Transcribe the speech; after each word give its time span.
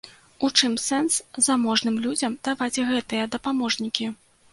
У 0.45 0.47
чым 0.59 0.77
сэнс 0.83 1.17
заможным 1.47 1.99
людзям 2.05 2.37
даваць 2.47 2.81
гэтыя 2.89 3.29
дапаможнікі? 3.37 4.09